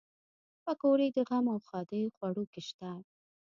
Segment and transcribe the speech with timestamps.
[0.63, 2.89] پکورې د غم او ښادۍ خوړو کې شته